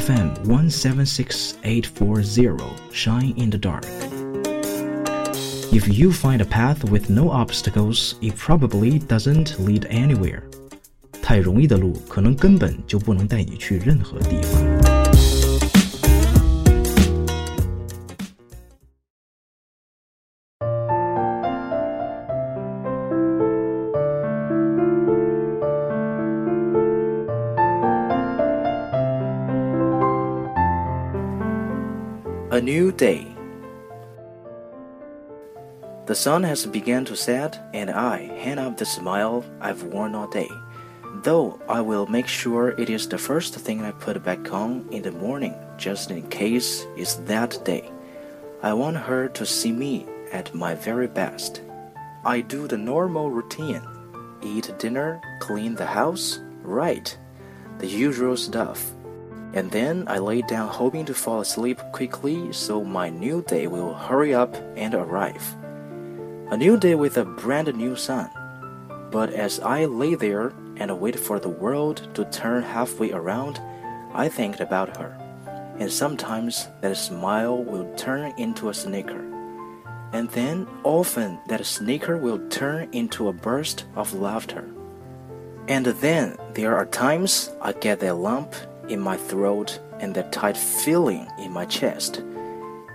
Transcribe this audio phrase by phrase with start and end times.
[0.00, 3.84] FM 176840 Shine in the Dark.
[5.72, 10.42] If you find a path with no obstacles, it probably doesn't lead anywhere.
[11.22, 14.69] 太容易的路，可能根本就不能带你去任何地方。
[32.51, 33.25] A new day.
[36.05, 40.27] The sun has begun to set, and I hang up the smile I've worn all
[40.27, 40.49] day.
[41.23, 45.01] Though I will make sure it is the first thing I put back on in
[45.01, 47.89] the morning, just in case it's that day.
[48.61, 51.61] I want her to see me at my very best.
[52.25, 53.81] I do the normal routine
[54.41, 57.17] eat dinner, clean the house, write,
[57.77, 58.91] the usual stuff
[59.53, 63.93] and then I lay down hoping to fall asleep quickly so my new day will
[63.93, 65.55] hurry up and arrive.
[66.51, 68.29] A new day with a brand new sun.
[69.11, 73.59] But as I lay there and wait for the world to turn halfway around,
[74.13, 75.17] I think about her.
[75.79, 79.25] And sometimes that smile will turn into a snicker.
[80.13, 84.69] And then often that snicker will turn into a burst of laughter.
[85.67, 88.55] And then there are times I get that lump
[88.89, 92.21] in my throat and that tight feeling in my chest.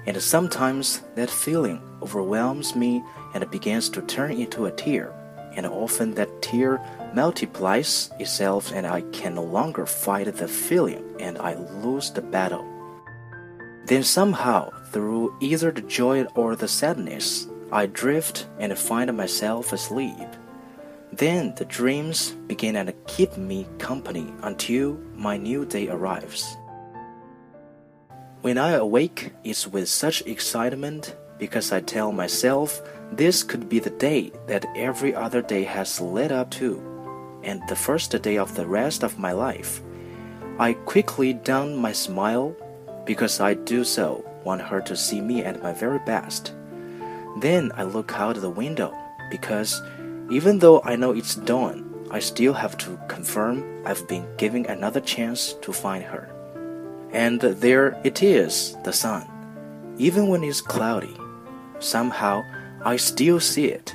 [0.06, 3.03] And sometimes that feeling overwhelms me
[3.34, 5.12] and begins to turn into a tear.
[5.55, 6.81] And often that tear
[7.14, 12.64] multiplies itself and I can no longer fight the feeling and I lose the battle.
[13.87, 20.29] Then somehow, through either the joy or the sadness, I drift and find myself asleep.
[21.12, 26.57] Then the dreams begin and keep me company until my new day arrives.
[28.43, 32.83] When I awake, it's with such excitement because I tell myself
[33.13, 36.80] this could be the day that every other day has led up to,
[37.42, 39.80] and the first day of the rest of my life.
[40.59, 42.57] I quickly don my smile
[43.05, 46.55] because I do so want her to see me at my very best.
[47.39, 48.97] Then I look out the window
[49.30, 49.83] because
[50.31, 55.01] even though I know it's dawn, I still have to confirm I've been given another
[55.01, 56.29] chance to find her.
[57.13, 59.27] And there it is, the sun.
[59.98, 61.17] Even when it's cloudy,
[61.79, 62.42] somehow
[62.85, 63.95] I still see it.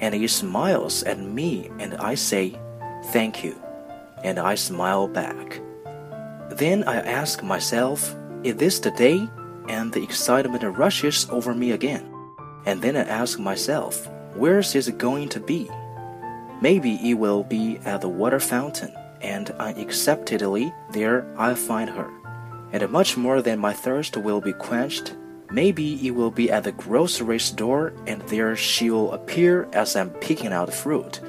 [0.00, 2.58] And it smiles at me, and I say,
[3.12, 3.54] Thank you.
[4.24, 5.60] And I smile back.
[6.50, 9.28] Then I ask myself, Is this the day?
[9.68, 12.10] And the excitement rushes over me again.
[12.66, 14.08] And then I ask myself,
[14.40, 15.68] Where's it going to be?
[16.62, 18.90] Maybe it will be at the water fountain,
[19.20, 22.08] and unexpectedly there I'll find her.
[22.72, 25.14] And much more than my thirst will be quenched.
[25.50, 30.54] Maybe it will be at the grocery store, and there she'll appear as I'm picking
[30.54, 31.20] out fruit.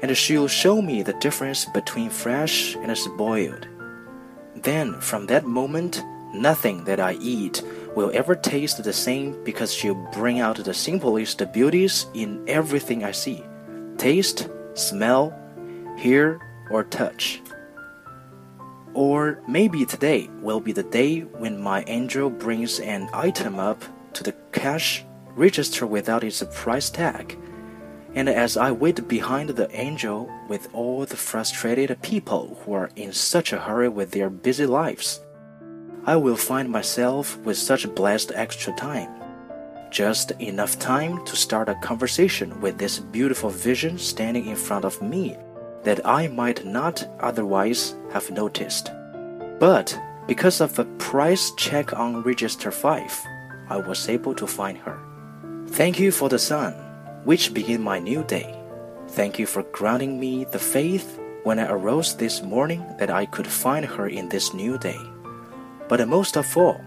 [0.00, 3.68] And she'll show me the difference between fresh and spoiled.
[4.56, 6.02] Then, from that moment,
[6.32, 7.62] nothing that I eat
[7.94, 13.12] will ever taste the same because she'll bring out the simplest beauties in everything I
[13.12, 13.44] see
[13.98, 15.34] taste, smell,
[15.98, 16.40] hear,
[16.70, 17.42] or touch.
[18.94, 23.84] Or maybe today will be the day when my angel brings an item up
[24.14, 25.04] to the cash
[25.36, 27.38] register without its price tag.
[28.14, 33.12] And as I wait behind the angel with all the frustrated people who are in
[33.12, 35.20] such a hurry with their busy lives,
[36.06, 39.10] I will find myself with such blessed extra time.
[39.90, 45.02] Just enough time to start a conversation with this beautiful vision standing in front of
[45.02, 45.36] me
[45.82, 48.90] that I might not otherwise have noticed.
[49.58, 53.26] But because of a price check on Register 5,
[53.68, 54.98] I was able to find her.
[55.68, 56.72] Thank you for the sun,
[57.24, 58.56] which began my new day.
[59.08, 63.46] Thank you for granting me the faith when I arose this morning that I could
[63.46, 64.98] find her in this new day.
[65.90, 66.80] But most of all,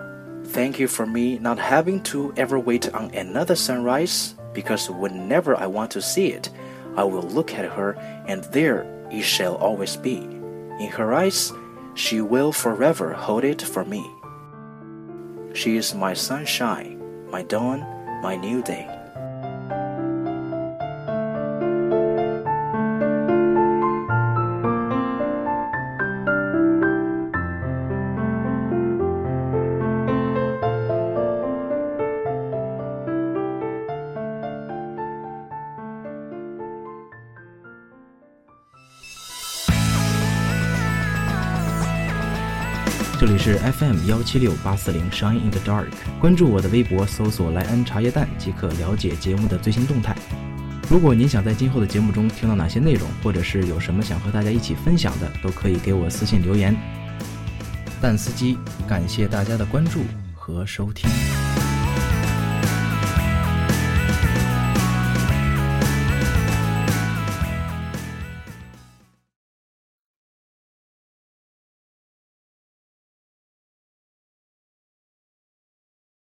[0.46, 5.68] thank you for me not having to ever wait on another sunrise because whenever I
[5.68, 6.50] want to see it,
[6.96, 7.98] I will look at her
[8.30, 10.20] and there it shall always be.
[10.80, 11.52] In her eyes,
[11.96, 14.10] she will forever hold it for me.
[15.54, 17.82] She is my sunshine, my dawn,
[18.22, 18.88] my new day.
[43.26, 45.88] 这里是 FM 幺七六八四零 Shine in the Dark。
[46.20, 50.14] 关注我的微博，搜索“莱恩茶叶蛋”即可了解节目的最新动态。
[50.90, 56.76] 如果您想在今后的节目中听到哪些内容，或者是有什么想和大家一起分享的，都可以给我私信留言。
[58.02, 58.58] 蛋司机，
[58.90, 60.02] 感谢大家的关注
[60.36, 61.10] 和收听。